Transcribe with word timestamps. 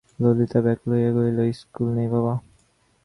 ললিতা 0.21 0.59
ব্যাকুল 0.65 0.89
হইয়া 0.95 1.11
কহিল, 1.15 1.39
ইস্কুল 1.53 1.87
নেই 1.97 2.07
বাবা? 2.13 2.33